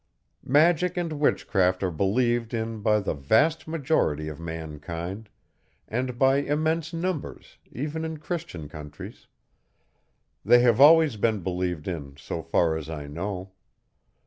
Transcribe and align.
Magic 0.43 0.97
and 0.97 1.13
witchcraft 1.13 1.83
are 1.83 1.91
believed 1.91 2.55
in 2.55 2.79
by 2.81 2.99
the 2.99 3.13
vast 3.13 3.67
majority 3.67 4.27
of 4.29 4.39
mankind, 4.39 5.29
and 5.87 6.17
by 6.17 6.37
immense 6.37 6.91
numbers 6.91 7.59
even 7.71 8.03
in 8.03 8.17
Christian 8.17 8.67
countries. 8.67 9.27
They 10.43 10.61
have 10.61 10.81
always 10.81 11.17
been 11.17 11.41
believed 11.43 11.87
in, 11.87 12.15
so 12.17 12.41
far 12.41 12.75
as 12.75 12.89
I 12.89 13.05
know. 13.05 13.51